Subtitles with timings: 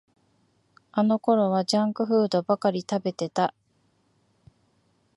[0.93, 3.53] あのころはジャンクフードばかり食べてた